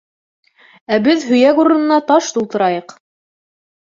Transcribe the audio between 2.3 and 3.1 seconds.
тултырайыҡ.